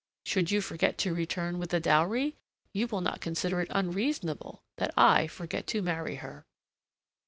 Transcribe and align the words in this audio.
Should 0.25 0.49
you 0.49 0.61
forget 0.61 0.97
to 0.97 1.13
return 1.13 1.59
with 1.59 1.69
the 1.69 1.79
dowry, 1.79 2.35
you 2.73 2.87
will 2.87 3.01
not 3.01 3.21
consider 3.21 3.61
it 3.61 3.67
unreasonable 3.69 4.63
that 4.77 4.91
I 4.97 5.27
forget 5.27 5.67
to 5.67 5.83
marry 5.83 6.15
her." 6.15 6.47